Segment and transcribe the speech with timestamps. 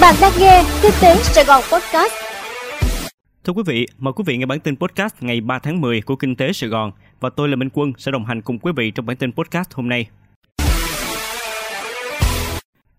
[0.00, 2.12] Bạn đang nghe Kinh tế Sài Gòn Podcast.
[3.44, 6.16] Thưa quý vị, mời quý vị nghe bản tin podcast ngày 3 tháng 10 của
[6.16, 8.90] Kinh tế Sài Gòn và tôi là Minh Quân sẽ đồng hành cùng quý vị
[8.90, 10.06] trong bản tin podcast hôm nay.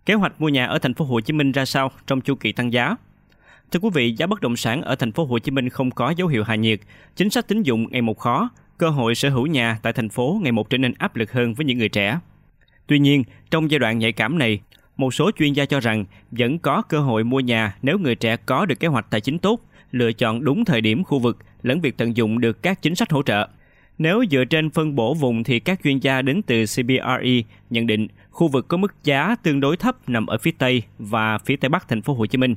[0.05, 2.51] Kế hoạch mua nhà ở thành phố Hồ Chí Minh ra sao trong chu kỳ
[2.51, 2.95] tăng giá?
[3.71, 6.13] Thưa quý vị, giá bất động sản ở thành phố Hồ Chí Minh không có
[6.17, 6.79] dấu hiệu hạ nhiệt,
[7.15, 10.39] chính sách tín dụng ngày một khó, cơ hội sở hữu nhà tại thành phố
[10.43, 12.19] ngày một trở nên áp lực hơn với những người trẻ.
[12.87, 14.59] Tuy nhiên, trong giai đoạn nhạy cảm này,
[14.97, 18.37] một số chuyên gia cho rằng vẫn có cơ hội mua nhà nếu người trẻ
[18.37, 19.59] có được kế hoạch tài chính tốt,
[19.91, 23.11] lựa chọn đúng thời điểm khu vực lẫn việc tận dụng được các chính sách
[23.11, 23.47] hỗ trợ.
[23.97, 28.07] Nếu dựa trên phân bổ vùng thì các chuyên gia đến từ CBRE nhận định
[28.29, 31.69] khu vực có mức giá tương đối thấp nằm ở phía Tây và phía Tây
[31.69, 32.55] Bắc thành phố Hồ Chí Minh.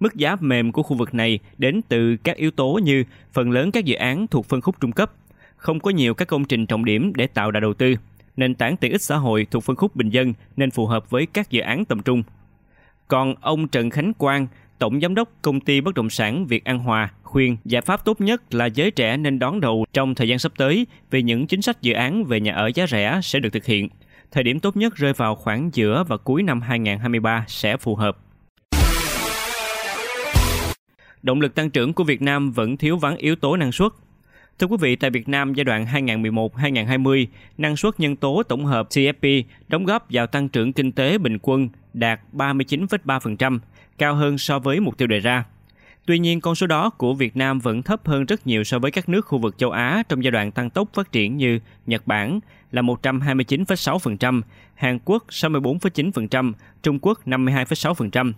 [0.00, 3.70] Mức giá mềm của khu vực này đến từ các yếu tố như phần lớn
[3.70, 5.12] các dự án thuộc phân khúc trung cấp,
[5.56, 7.94] không có nhiều các công trình trọng điểm để tạo đà đầu tư,
[8.38, 11.26] nền tảng tiện ích xã hội thuộc phân khúc bình dân nên phù hợp với
[11.26, 12.22] các dự án tầm trung.
[13.08, 14.46] Còn ông Trần Khánh Quang,
[14.78, 18.20] Tổng Giám đốc Công ty Bất động sản Việt An Hòa khuyên giải pháp tốt
[18.20, 21.62] nhất là giới trẻ nên đón đầu trong thời gian sắp tới vì những chính
[21.62, 23.88] sách dự án về nhà ở giá rẻ sẽ được thực hiện.
[24.30, 28.18] Thời điểm tốt nhất rơi vào khoảng giữa và cuối năm 2023 sẽ phù hợp.
[31.22, 33.92] Động lực tăng trưởng của Việt Nam vẫn thiếu vắng yếu tố năng suất.
[34.58, 37.26] Thưa quý vị, tại Việt Nam giai đoạn 2011-2020,
[37.58, 41.38] năng suất nhân tố tổng hợp CFP đóng góp vào tăng trưởng kinh tế bình
[41.42, 43.58] quân đạt 39,3%,
[43.98, 45.44] cao hơn so với mục tiêu đề ra.
[46.06, 48.90] Tuy nhiên, con số đó của Việt Nam vẫn thấp hơn rất nhiều so với
[48.90, 52.06] các nước khu vực châu Á trong giai đoạn tăng tốc phát triển như Nhật
[52.06, 54.42] Bản là 129,6%,
[54.74, 58.32] Hàn Quốc 64,9%, Trung Quốc 52,6%.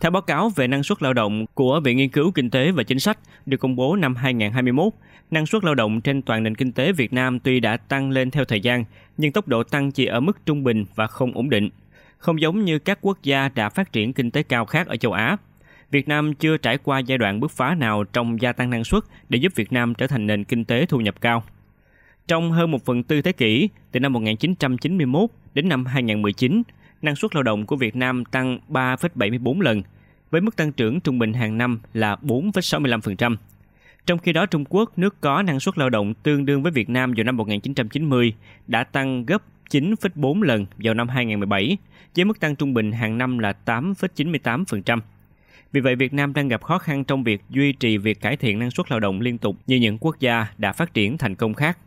[0.00, 2.82] Theo báo cáo về năng suất lao động của Viện Nghiên cứu Kinh tế và
[2.82, 4.92] Chính sách được công bố năm 2021,
[5.30, 8.30] năng suất lao động trên toàn nền kinh tế Việt Nam tuy đã tăng lên
[8.30, 8.84] theo thời gian,
[9.16, 11.68] nhưng tốc độ tăng chỉ ở mức trung bình và không ổn định.
[12.18, 15.12] Không giống như các quốc gia đã phát triển kinh tế cao khác ở châu
[15.12, 15.36] Á,
[15.90, 19.04] Việt Nam chưa trải qua giai đoạn bứt phá nào trong gia tăng năng suất
[19.28, 21.42] để giúp Việt Nam trở thành nền kinh tế thu nhập cao.
[22.28, 26.62] Trong hơn một phần tư thế kỷ, từ năm 1991 đến năm 2019,
[27.02, 29.82] năng suất lao động của Việt Nam tăng 3,74 lần,
[30.30, 33.36] với mức tăng trưởng trung bình hàng năm là 4,65%.
[34.06, 36.88] Trong khi đó Trung Quốc, nước có năng suất lao động tương đương với Việt
[36.88, 38.34] Nam vào năm 1990,
[38.66, 41.76] đã tăng gấp 9,4 lần vào năm 2017,
[42.16, 45.00] với mức tăng trung bình hàng năm là 8,98%.
[45.72, 48.58] Vì vậy, Việt Nam đang gặp khó khăn trong việc duy trì việc cải thiện
[48.58, 51.54] năng suất lao động liên tục như những quốc gia đã phát triển thành công
[51.54, 51.78] khác.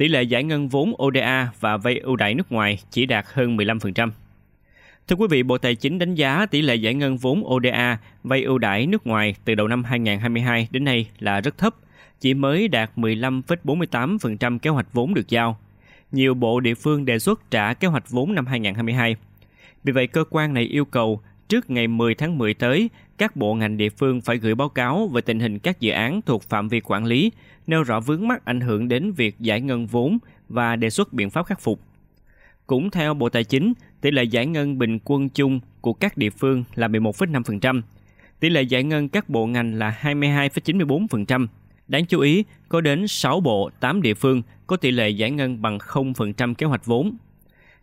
[0.00, 3.56] Tỷ lệ giải ngân vốn ODA và vay ưu đãi nước ngoài chỉ đạt hơn
[3.56, 4.10] 15%.
[5.08, 8.42] Thưa quý vị, Bộ Tài chính đánh giá tỷ lệ giải ngân vốn ODA vay
[8.42, 11.74] ưu đãi nước ngoài từ đầu năm 2022 đến nay là rất thấp,
[12.20, 15.58] chỉ mới đạt 15,48% kế hoạch vốn được giao.
[16.12, 19.16] Nhiều bộ địa phương đề xuất trả kế hoạch vốn năm 2022.
[19.84, 23.54] Vì vậy, cơ quan này yêu cầu trước ngày 10 tháng 10 tới, các bộ
[23.54, 26.68] ngành địa phương phải gửi báo cáo về tình hình các dự án thuộc phạm
[26.68, 27.32] vi quản lý,
[27.66, 30.18] nêu rõ vướng mắc ảnh hưởng đến việc giải ngân vốn
[30.48, 31.80] và đề xuất biện pháp khắc phục.
[32.66, 36.30] Cũng theo Bộ Tài chính, tỷ lệ giải ngân bình quân chung của các địa
[36.30, 37.82] phương là 11,5%,
[38.40, 41.46] tỷ lệ giải ngân các bộ ngành là 22,94%.
[41.88, 45.62] Đáng chú ý, có đến 6 bộ, 8 địa phương có tỷ lệ giải ngân
[45.62, 47.16] bằng 0% kế hoạch vốn.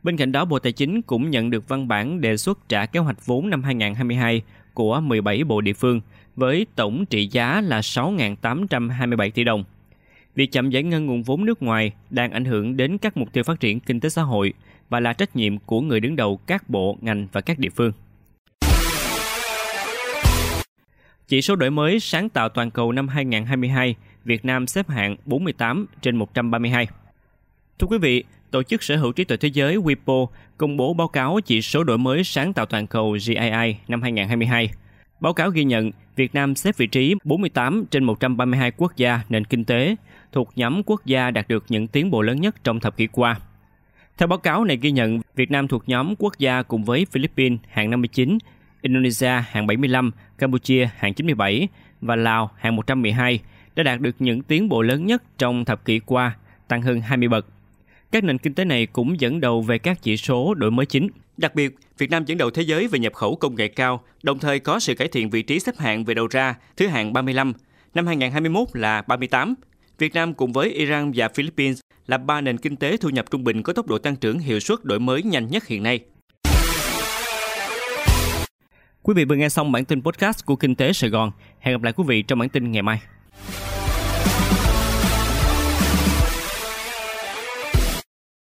[0.08, 3.00] Bên cạnh đó, Bộ Tài chính cũng nhận được văn bản đề xuất trả kế
[3.00, 4.42] hoạch vốn năm 2022
[4.74, 6.02] của 17 bộ địa phương
[6.36, 9.64] với tổng trị giá là 6.827 tỷ đồng.
[10.36, 13.44] Việc chậm giải ngân nguồn vốn nước ngoài đang ảnh hưởng đến các mục tiêu
[13.44, 14.54] phát triển kinh tế xã hội
[14.90, 17.92] và là trách nhiệm của người đứng đầu các bộ, ngành và các địa phương.
[21.28, 23.96] Chỉ số đổi mới sáng tạo toàn cầu năm 2022,
[24.26, 26.88] Việt Nam xếp hạng 48 trên 132.
[27.80, 30.28] Thưa quý vị, Tổ chức Sở hữu trí tuệ thế giới WIPO
[30.58, 34.70] công bố báo cáo chỉ số đổi mới sáng tạo toàn cầu GII năm 2022.
[35.20, 39.46] Báo cáo ghi nhận Việt Nam xếp vị trí 48 trên 132 quốc gia nền
[39.46, 39.96] kinh tế,
[40.32, 43.40] thuộc nhóm quốc gia đạt được những tiến bộ lớn nhất trong thập kỷ qua.
[44.18, 47.60] Theo báo cáo này ghi nhận, Việt Nam thuộc nhóm quốc gia cùng với Philippines
[47.68, 48.38] hạng 59,
[48.82, 51.68] Indonesia hạng 75, Campuchia hạng 97
[52.02, 53.40] và Lào hạng 112
[53.76, 56.36] đã đạt được những tiến bộ lớn nhất trong thập kỷ qua,
[56.68, 57.57] tăng hơn 20 bậc.
[58.12, 61.08] Các nền kinh tế này cũng dẫn đầu về các chỉ số đổi mới chính.
[61.38, 64.40] Đặc biệt, Việt Nam dẫn đầu thế giới về nhập khẩu công nghệ cao, đồng
[64.40, 67.54] thời có sự cải thiện vị trí xếp hạng về đầu ra, thứ hạng 35,
[67.94, 69.56] năm 2021 là 38.
[69.98, 73.44] Việt Nam cùng với Iran và Philippines là ba nền kinh tế thu nhập trung
[73.44, 76.00] bình có tốc độ tăng trưởng hiệu suất đổi mới nhanh nhất hiện nay.
[79.04, 81.32] Quý vị vừa nghe xong bản tin podcast của Kinh tế Sài Gòn.
[81.60, 83.00] Hẹn gặp lại quý vị trong bản tin ngày mai.